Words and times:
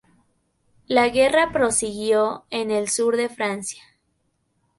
La 0.87 1.09
guerra 1.09 1.51
prosiguió 1.51 2.45
en 2.49 2.71
el 2.71 2.89
sur 2.89 3.17
de 3.17 3.29
Francia. 3.29 3.83